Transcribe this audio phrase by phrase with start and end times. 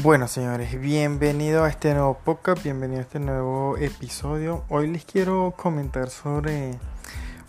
[0.00, 4.62] Bueno, señores, bienvenido a este nuevo podcast, bienvenido a este nuevo episodio.
[4.68, 6.78] Hoy les quiero comentar sobre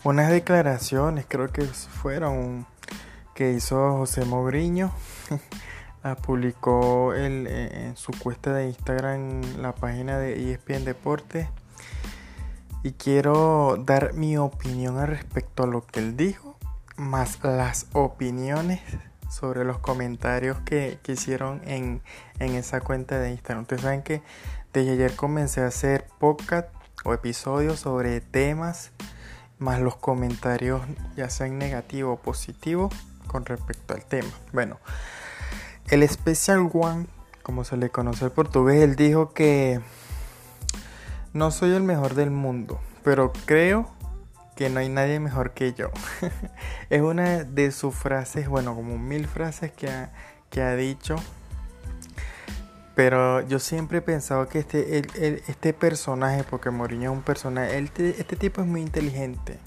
[0.02, 2.66] unas declaraciones, creo que fueron
[3.36, 4.90] que hizo José Mogriño.
[6.22, 11.46] publicó el, eh, en su cuenta de Instagram la página de ESPN Deportes
[12.82, 16.58] y quiero dar mi opinión al respecto a lo que él dijo,
[16.96, 18.80] más las opiniones
[19.30, 22.02] sobre los comentarios que, hicieron en,
[22.38, 23.62] esa cuenta de Instagram.
[23.62, 24.22] Ustedes saben que
[24.72, 26.68] desde ayer comencé a hacer podcast
[27.04, 28.90] o episodios sobre temas,
[29.58, 30.82] más los comentarios
[31.16, 32.92] ya sean negativos o positivos
[33.26, 34.30] con respecto al tema.
[34.52, 34.78] Bueno,
[35.88, 37.06] el Special One,
[37.42, 39.80] como se le conoce en portugués, él dijo que
[41.32, 43.88] no soy el mejor del mundo, pero creo
[44.60, 45.90] que no hay nadie mejor que yo.
[46.90, 50.12] es una de sus frases, bueno, como mil frases que ha,
[50.50, 51.16] que ha dicho.
[52.94, 54.98] Pero yo siempre he pensado que este,
[55.50, 59.58] este personaje, porque Mourinho es un personaje, este tipo es muy inteligente.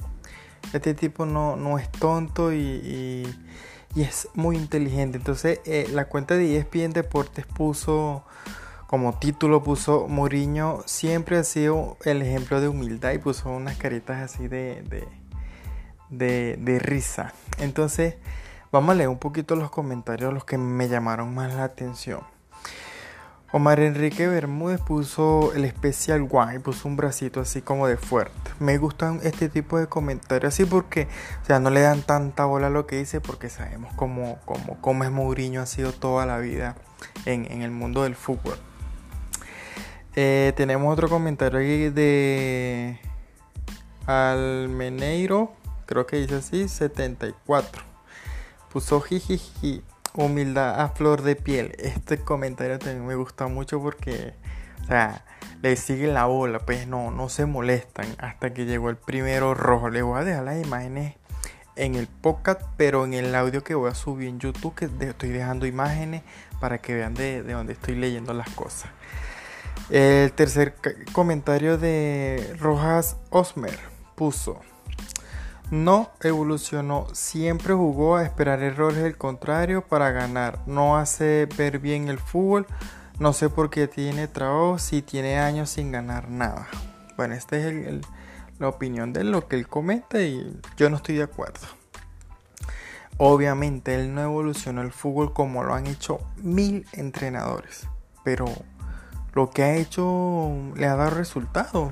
[0.73, 3.25] Este tipo no, no es tonto y,
[3.95, 5.17] y, es muy inteligente.
[5.17, 8.25] Entonces, eh, la cuenta de ESPN Deportes puso
[8.93, 14.21] como título puso Mourinho siempre ha sido el ejemplo de humildad y puso unas caritas
[14.21, 14.83] así de,
[16.11, 17.33] de, de, risa.
[17.57, 18.17] Entonces,
[18.71, 22.19] vamos a leer un poquito los comentarios, los que me llamaron más la atención.
[23.51, 28.51] Omar Enrique Bermúdez puso el especial one y puso un bracito así como de fuerte.
[28.59, 31.07] Me gustan este tipo de comentarios así porque,
[31.41, 34.77] o sea, no le dan tanta bola a lo que dice porque sabemos cómo, cómo,
[34.81, 36.75] cómo es Mourinho, ha sido toda la vida
[37.25, 38.59] en, en el mundo del fútbol.
[40.15, 42.99] Eh, tenemos otro comentario aquí de
[44.05, 45.53] Almeneiro,
[45.87, 47.81] creo que dice así, 74.
[48.71, 51.75] Puso jijiji, humildad a flor de piel.
[51.79, 54.35] Este comentario también me gusta mucho porque,
[54.83, 55.25] o sea,
[55.63, 59.89] le siguen la bola, pues no, no se molestan hasta que llegó el primero rojo.
[59.89, 61.15] Le voy a dejar las imágenes
[61.75, 65.29] en el podcast, pero en el audio que voy a subir en YouTube, que estoy
[65.29, 66.21] dejando imágenes
[66.59, 68.91] para que vean de, de dónde estoy leyendo las cosas.
[69.89, 70.75] El tercer
[71.11, 73.77] comentario de Rojas Osmer
[74.15, 74.59] puso,
[75.71, 82.09] no evolucionó, siempre jugó a esperar errores del contrario para ganar, no hace ver bien
[82.09, 82.67] el fútbol,
[83.19, 86.67] no sé por qué tiene trabajo si tiene años sin ganar nada.
[87.17, 88.01] Bueno, esta es
[88.59, 91.67] la opinión de lo que él comenta y yo no estoy de acuerdo.
[93.17, 97.87] Obviamente él no evolucionó el fútbol como lo han hecho mil entrenadores,
[98.23, 98.45] pero
[99.33, 101.91] lo que ha hecho le ha dado resultado.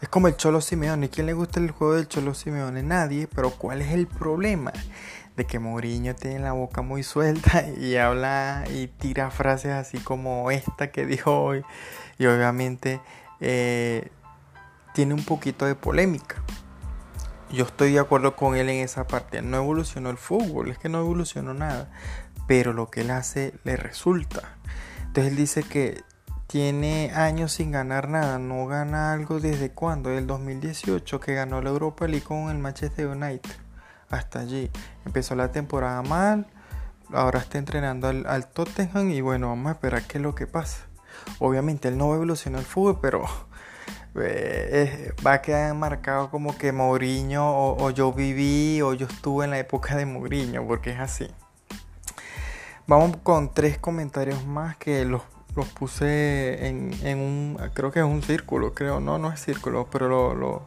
[0.00, 1.10] Es como el Cholo Simeone.
[1.10, 2.82] ¿Quién le gusta el juego del Cholo Simeone?
[2.82, 3.26] Nadie.
[3.26, 4.72] Pero ¿cuál es el problema?
[5.36, 10.50] De que Mourinho tiene la boca muy suelta y habla y tira frases así como
[10.50, 11.64] esta que dijo hoy.
[12.18, 13.00] Y obviamente
[13.40, 14.10] eh,
[14.94, 16.36] tiene un poquito de polémica.
[17.50, 19.42] Yo estoy de acuerdo con él en esa parte.
[19.42, 21.90] No evolucionó el fútbol, es que no evolucionó nada.
[22.46, 24.56] Pero lo que él hace le resulta.
[25.06, 26.02] Entonces él dice que
[26.48, 31.68] tiene años sin ganar nada, no gana algo desde cuando, el 2018 que ganó la
[31.68, 33.50] Europa League con el Manchester United.
[34.08, 34.70] Hasta allí.
[35.04, 36.46] Empezó la temporada mal,
[37.12, 40.86] ahora está entrenando al, Tottenham y bueno, vamos a esperar qué es lo que pasa.
[41.38, 43.26] Obviamente él no evolucionar el fútbol, pero
[44.14, 49.50] eh, va a quedar marcado como que Mourinho o, yo viví o yo estuve en
[49.50, 51.28] la época de Mourinho, porque es así.
[52.86, 55.20] Vamos con tres comentarios más que los
[55.58, 60.36] los puse en, un, creo que es un círculo, creo, no, no es círculo, pero
[60.36, 60.62] lo,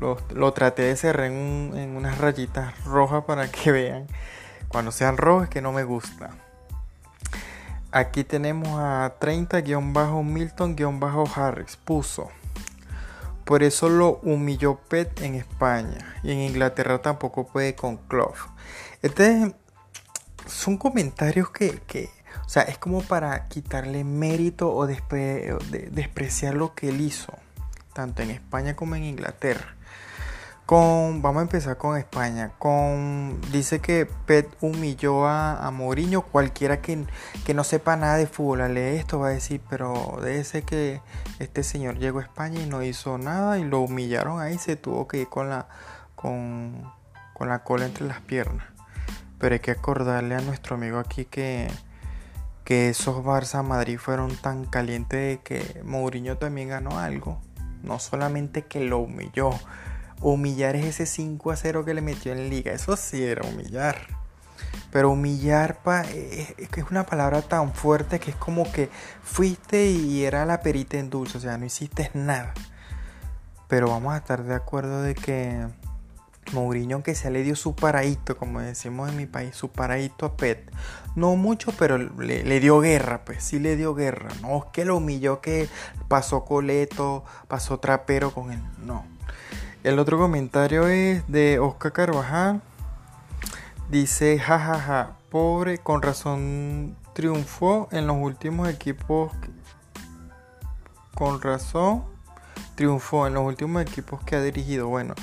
[0.00, 4.08] lo, traté de cerrar en, en, unas rayitas rojas para que vean.
[4.68, 6.30] Cuando sean rojas que no me gusta.
[7.92, 12.32] Aquí tenemos a 30-Milton-Harris, puso.
[13.44, 18.34] Por eso lo humilló Pet en España y en Inglaterra tampoco puede con Clough.
[19.02, 19.54] Este
[20.46, 22.15] son comentarios que, que
[22.46, 27.32] o sea, es como para quitarle mérito o despreciar lo que él hizo,
[27.92, 29.74] tanto en España como en Inglaterra.
[30.64, 32.52] Con, vamos a empezar con España.
[32.58, 36.22] Con, dice que Pet humilló a, a Mourinho.
[36.22, 37.04] Cualquiera que,
[37.44, 41.00] que, no sepa nada de fútbol lee esto va a decir, pero debe ser que
[41.38, 44.58] este señor llegó a España y no hizo nada y lo humillaron ahí.
[44.58, 45.68] Se tuvo que ir con la,
[46.16, 46.92] con,
[47.32, 48.66] con la cola entre las piernas.
[49.38, 51.68] Pero hay que acordarle a nuestro amigo aquí que
[52.66, 57.40] que esos Barça Madrid fueron tan calientes que Mourinho también ganó algo.
[57.84, 59.50] No solamente que lo humilló.
[60.20, 62.72] Humillar es ese 5 a 0 que le metió en liga.
[62.72, 64.08] Eso sí era humillar.
[64.90, 68.90] Pero humillar pa, es, es una palabra tan fuerte que es como que
[69.22, 72.52] fuiste y era la perita en dulce, o sea, no hiciste nada.
[73.68, 75.68] Pero vamos a estar de acuerdo de que
[76.52, 80.36] Mourinho que se le dio su paradito, como decimos en mi país, su paradito a
[80.36, 80.70] Pet.
[81.14, 84.28] No mucho, pero le, dio guerra, pues sí le dio guerra.
[84.42, 85.68] No es que lo humilló, que
[86.08, 88.62] pasó coleto, pasó trapero con él.
[88.84, 89.04] No.
[89.82, 92.62] El otro comentario es de Oscar Carvajal.
[93.88, 99.32] Dice, jajaja, ja, ja, pobre, con razón triunfó en los últimos equipos.
[101.14, 102.04] Con razón
[102.74, 104.88] triunfó en los últimos equipos que ha dirigido.
[104.88, 105.14] Bueno,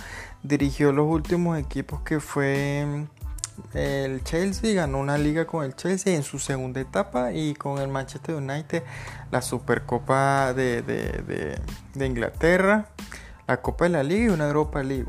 [0.43, 6.15] dirigió los últimos equipos que fue mm, el Chelsea, ganó una liga con el Chelsea
[6.15, 8.83] en su segunda etapa y con el Manchester United
[9.31, 12.89] la Supercopa de, de, Inglaterra,
[13.47, 15.05] la Copa de la Liga y una Europa League.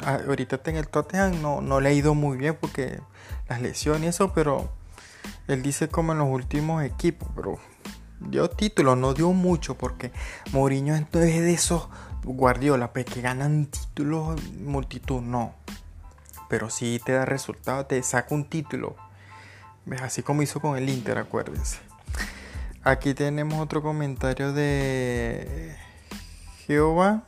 [0.00, 3.00] Ah, ahorita está en el Tottenham, no, no le ha ido muy bien porque
[3.48, 4.70] las lesiones y eso, pero
[5.48, 7.58] él dice como en los últimos equipos, pero
[8.20, 10.12] dio títulos, no dio mucho porque
[10.52, 11.88] Mourinho entonces es de esos
[12.26, 15.54] Guardiola, pues que ganan títulos multitud, no.
[16.48, 18.96] Pero si te da resultado, te saca un título.
[19.84, 20.02] ¿Ves?
[20.02, 21.78] Así como hizo con el Inter, acuérdense.
[22.82, 25.76] Aquí tenemos otro comentario de
[26.66, 27.22] Jehová.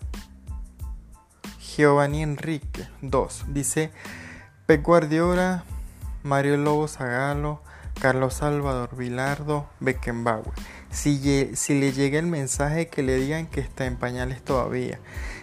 [1.61, 3.45] Giovanni Enrique 2.
[3.49, 3.93] Dice
[4.67, 5.63] Pep Guardiola,
[6.25, 7.63] Mario Lobo Zagalo,
[8.01, 10.53] Carlos Salvador Vilardo, Beckenbauer
[10.91, 11.19] si,
[11.75, 14.99] le llega el mensaje que le digan que está en pañales todavía.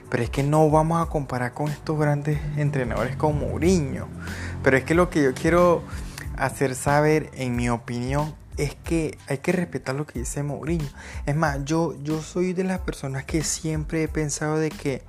[0.09, 4.07] Pero es que no vamos a comparar con estos grandes entrenadores como Mourinho.
[4.63, 5.83] Pero es que lo que yo quiero
[6.37, 10.87] hacer saber, en mi opinión, es que hay que respetar lo que dice Mourinho.
[11.25, 15.01] Es más, yo, yo soy de las personas que siempre he pensado de que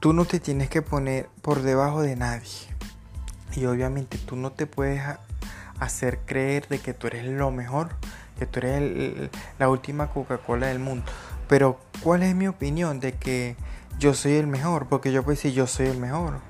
[0.00, 2.50] tú no te tienes que poner por debajo de nadie.
[3.56, 5.02] Y obviamente tú no te puedes
[5.78, 7.90] hacer creer de que tú eres lo mejor
[8.38, 11.04] que tú eres la última Coca-Cola del mundo.
[11.48, 13.56] Pero, ¿cuál es mi opinión de que
[13.98, 14.88] yo soy el mejor?
[14.88, 16.40] Porque yo puedo decir yo soy el mejor.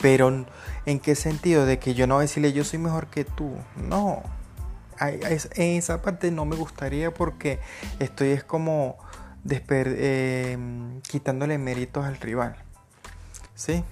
[0.00, 0.46] Pero,
[0.86, 1.66] ¿en qué sentido?
[1.66, 3.56] De que yo no voy a decirle yo soy mejor que tú.
[3.76, 4.22] No.
[5.00, 7.60] En esa parte no me gustaría porque
[8.00, 8.98] estoy es como
[9.48, 10.58] eh,
[11.08, 12.56] quitándole méritos al rival.
[13.54, 13.84] ¿Sí?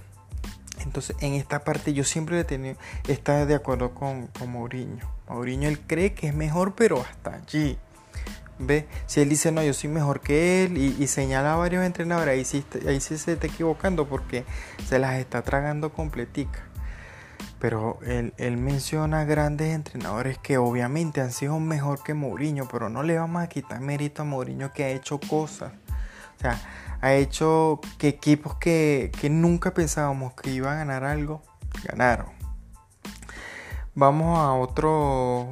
[0.79, 2.77] Entonces, en esta parte yo siempre he tenido,
[3.07, 5.16] está de acuerdo con Mourinho.
[5.29, 7.77] Mourinho él cree que es mejor, pero hasta allí.
[8.59, 8.87] ¿Ve?
[9.05, 12.53] Si él dice, no, yo soy mejor que él y, señala a varios entrenadores,
[12.87, 14.45] ahí sí, se está equivocando porque
[14.87, 16.63] se las está tragando completica.
[17.59, 23.03] Pero él, él, menciona grandes entrenadores que obviamente han sido mejor que Mourinho, pero no
[23.03, 25.73] le vamos a quitar mérito a Mourinho que ha hecho cosas.
[26.37, 26.59] O sea,
[27.01, 31.41] ha hecho que equipos que, que nunca pensábamos que iban a ganar algo,
[31.83, 32.36] ganaron.
[33.99, 35.47] Vamos a otros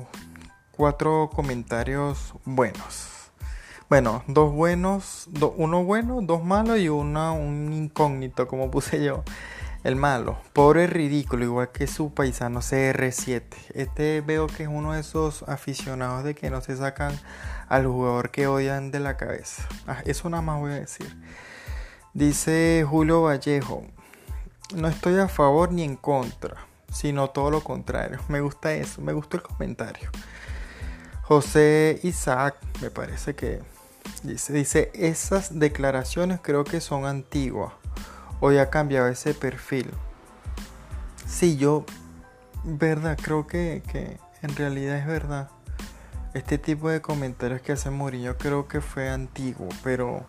[0.77, 3.31] cuatro comentarios buenos.
[3.89, 5.27] Bueno, dos buenos,
[5.57, 9.23] uno bueno, dos malos y una, un incógnito, como puse yo.
[9.83, 13.45] El malo, pobre ridículo, igual que su paisano CR7.
[13.73, 17.19] Este veo que es uno de esos aficionados de que no se sacan
[17.67, 19.67] al jugador que odian de la cabeza.
[19.87, 21.19] Ah, eso nada más voy a decir.
[22.13, 23.81] Dice Julio Vallejo,
[24.75, 28.19] no estoy a favor ni en contra sino todo lo contrario.
[28.29, 30.09] Me gusta eso, me gustó el comentario.
[31.23, 33.61] José Isaac, me parece que
[34.23, 37.73] dice, dice, esas declaraciones creo que son antiguas.
[38.39, 39.91] Hoy ha cambiado ese perfil.
[41.27, 41.83] Sí, yo,
[42.63, 45.49] verdad, creo que, que en realidad es verdad.
[46.33, 50.25] Este tipo de comentarios que hace Murillo creo que fue antiguo, pero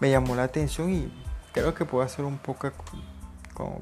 [0.00, 1.10] me llamó la atención y
[1.54, 2.70] creo que puedo hacer un poco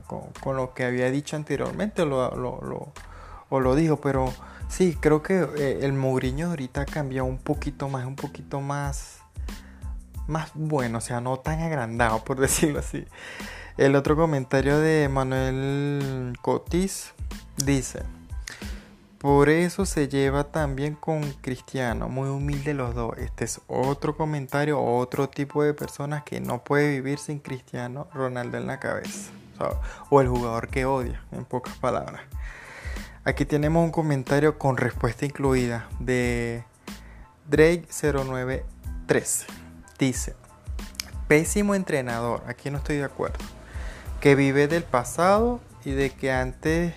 [0.06, 2.92] con, lo que había dicho anteriormente lo, lo,
[3.49, 4.32] o lo dijo, pero
[4.68, 9.18] sí, creo que eh, el Mourinho ahorita ha cambiado un poquito más, un poquito más,
[10.26, 13.06] más bueno, o sea, no tan agrandado, por decirlo así.
[13.76, 17.14] El otro comentario de Manuel Cotis
[17.64, 18.02] dice,
[19.18, 23.16] por eso se lleva también con Cristiano, muy humilde los dos.
[23.18, 28.58] Este es otro comentario, otro tipo de personas que no puede vivir sin Cristiano Ronaldo
[28.58, 29.30] en la cabeza
[30.11, 32.23] o el jugador que odia, en pocas palabras.
[33.25, 36.65] Aquí tenemos un comentario con respuesta incluida de
[37.50, 39.45] Drake0913.
[39.99, 40.35] Dice,
[41.27, 43.38] pésimo entrenador, aquí no estoy de acuerdo,
[44.21, 46.95] que vive del pasado y de que antes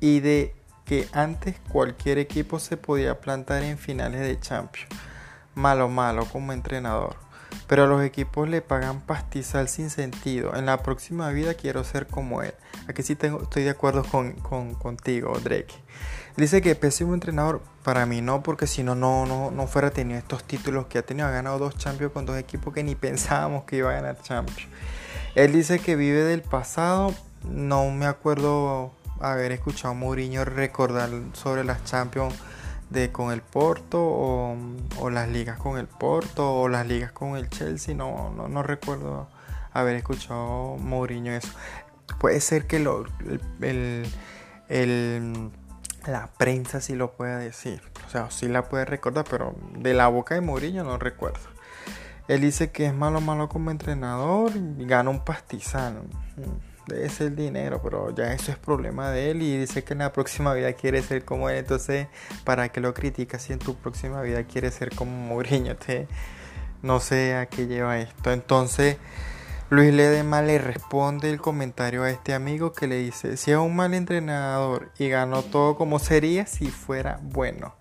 [0.00, 4.88] y de que antes cualquier equipo se podía plantar en finales de Champions.
[5.54, 7.25] Malo, malo como entrenador.
[7.66, 10.54] Pero a los equipos le pagan pastizal sin sentido.
[10.54, 12.54] En la próxima vida quiero ser como él.
[12.88, 15.74] Aquí sí estoy de acuerdo con, contigo, Drake.
[16.36, 20.44] Dice que pésimo entrenador, para mí no, porque si no, no, no fuera tenido estos
[20.44, 21.26] títulos que ha tenido.
[21.26, 24.68] Ha ganado dos Champions con dos equipos que ni pensábamos que iba a ganar Champions.
[25.34, 27.14] Él dice que vive del pasado.
[27.44, 32.34] No me acuerdo haber escuchado a Mourinho recordar sobre las Champions
[32.90, 37.48] de con el Porto o, las ligas con el Porto o las ligas con el
[37.48, 37.94] Chelsea.
[37.94, 39.28] No, no, no recuerdo
[39.72, 41.52] haber escuchado Mourinho eso.
[42.18, 43.04] Puede ser que lo,
[43.60, 44.06] el,
[44.68, 45.50] el,
[46.06, 47.82] la prensa sí lo pueda decir.
[48.06, 51.56] O sea, sí la puede recordar, pero de la boca de Mourinho no recuerdo.
[52.28, 56.02] Él dice que es malo, malo como entrenador y gana un pastizano
[56.86, 60.12] debe ser dinero, pero ya eso es problema de él y dice que en la
[60.12, 62.08] próxima vida quiere ser como él, entonces
[62.44, 65.76] ¿para qué lo criticas si en tu próxima vida quiere ser como Mourinho?
[65.86, 66.06] Te,
[66.82, 68.32] no sé a qué lleva esto.
[68.32, 68.96] Entonces
[69.68, 73.74] Luis Ledema le responde el comentario a este amigo que le dice, si es un
[73.74, 77.74] mal entrenador y ganó todo como sería si fuera bueno.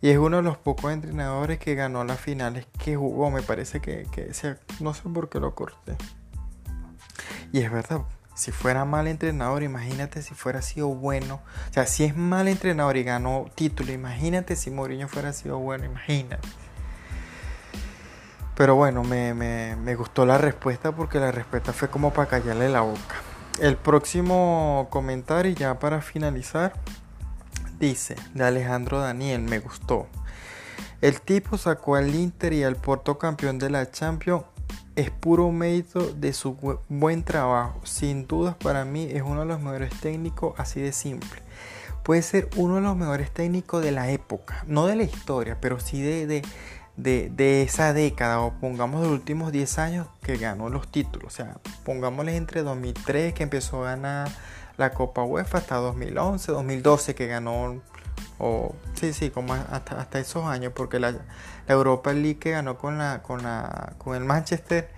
[0.00, 3.32] Y es uno de los pocos entrenadores que ganó las finales que jugó.
[3.32, 4.30] Me parece que, que
[4.78, 5.96] no sé por qué lo corté.
[7.52, 8.02] Y es verdad,
[8.38, 11.40] si fuera mal entrenador, imagínate si fuera sido bueno.
[11.70, 15.86] O sea, si es mal entrenador y ganó título, imagínate si Mourinho fuera sido bueno,
[15.86, 16.46] imagínate.
[18.54, 22.82] Pero bueno, me, me gustó la respuesta porque la respuesta fue como para callarle la
[22.82, 23.16] boca.
[23.60, 26.74] El próximo comentario, ya para finalizar,
[27.80, 30.06] dice de Alejandro Daniel, me gustó.
[31.00, 34.44] El tipo sacó al Inter y al Porto campeón de la Champions
[34.98, 36.56] es puro mérito de su
[36.88, 37.80] buen trabajo.
[37.84, 41.40] Sin dudas para mí es uno de los mejores técnicos así de simple.
[42.02, 45.78] Puede ser uno de los mejores técnicos de la época, no de la historia, pero
[45.78, 46.42] sí de,
[46.96, 51.32] de, esa década o pongamos de los últimos 10 años que ganó los títulos.
[51.32, 54.28] O sea, pongámosles entre 2003 que empezó a ganar
[54.78, 57.80] la Copa UEFA hasta 2011, 2012 que ganó
[58.38, 61.14] o sí, sí, como hasta, hasta esos años, porque la,
[61.68, 64.88] Europa League que ganó con la, con la, con el Manchester,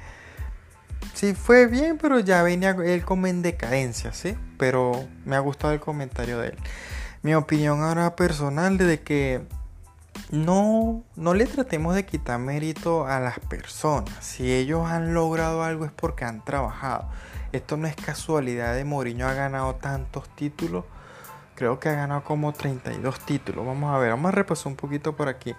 [1.15, 5.73] sí fue bien, pero ya venía él como en decadencia, sí, pero me ha gustado
[5.73, 6.57] el comentario de él.
[7.23, 9.43] Mi opinión ahora personal de que
[10.31, 14.15] no, no le tratemos de quitar mérito a las personas.
[14.21, 17.09] Si ellos han logrado algo es porque han trabajado.
[17.53, 20.85] Esto no es casualidad de Mourinho ha ganado tantos títulos
[21.61, 23.67] creo que ha ganado como 32 títulos.
[23.67, 25.55] Vamos a ver, vamos a repasar un poquito por aquí.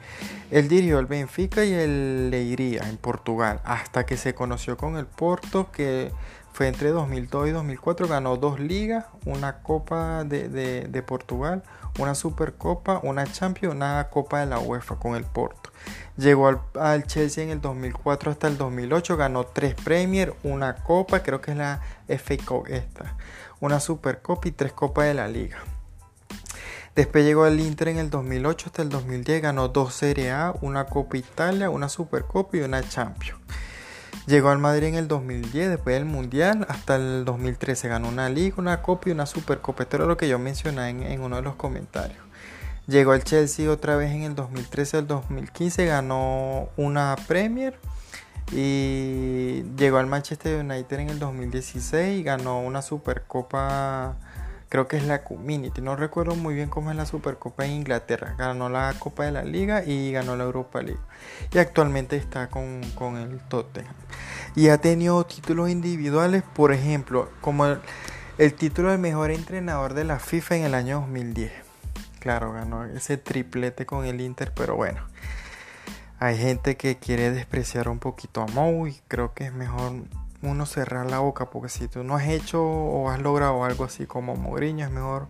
[0.50, 5.06] Él dirigió el Benfica y el Leiria en Portugal, hasta que se conoció con el
[5.06, 6.12] Porto, que
[6.54, 8.08] fue entre 2002 y 2004.
[8.08, 11.62] Ganó dos ligas, una Copa de, Portugal,
[12.00, 15.70] una Supercopa, una Champions, una Copa de la UEFA con el Porto.
[16.18, 16.48] Llegó
[16.80, 21.52] al, Chelsea en el 2004 hasta el 2008, ganó tres Premier, una Copa, creo que
[21.52, 22.34] es la FA
[22.70, 23.16] esta,
[23.60, 25.60] una Supercopa y tres Copas de la Liga.
[26.94, 30.86] Después llegó al Inter en el 2008 hasta el 2010, ganó dos Serie A, una
[30.88, 33.40] Copa Italia, una Supercopa y una Champions.
[34.28, 38.56] Llegó al Madrid en el 2010, después del Mundial, hasta el 2013 ganó una Liga,
[38.58, 39.84] una Copa y una Supercopa.
[39.84, 42.20] Esto era lo que yo mencioné en, en uno de los comentarios.
[42.88, 47.80] Llegó al Chelsea otra vez en el 2013 al 2015, ganó una Premier.
[48.52, 54.18] Y llegó al Manchester United en el 2016 y ganó una Supercopa
[54.72, 58.36] creo que es la Community, no recuerdo muy bien cómo es la Supercopa en Inglaterra,
[58.38, 61.02] ganó la Copa de la Liga y ganó la Europa League.
[61.54, 62.82] Y actualmente está con,
[63.18, 63.94] el Tottenham.
[64.56, 67.66] Y ha tenido títulos individuales, por ejemplo, como
[68.38, 71.52] el, título de mejor entrenador de la FIFA en el año 2010,
[72.22, 75.02] claro, ganó ese triplete con el Inter, pero bueno.
[76.18, 80.04] Hay gente que quiere despreciar un poquito a Mou y creo que es mejor
[80.42, 84.06] uno cerrar la boca, porque si tú no has hecho o has logrado algo así
[84.06, 85.28] como Mourinho, es mejor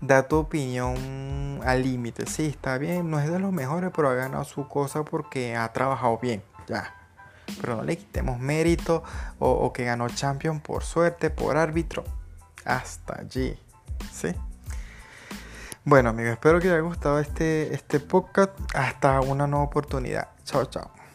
[0.00, 2.26] dar tu opinión al límite.
[2.26, 5.72] Sí, está bien, no es de los mejores, pero ha ganado su cosa porque ha
[5.72, 6.94] trabajado bien, ya.
[7.60, 9.04] Pero no le quitemos mérito
[9.38, 12.04] o, que ganó Champion por suerte, por árbitro.
[12.64, 13.58] Hasta allí,
[14.12, 14.34] ¿sí?
[15.84, 18.50] Bueno amigos, espero que haya gustado este, este podcast.
[18.74, 20.28] Hasta una nueva oportunidad.
[20.44, 21.05] Chao, chao.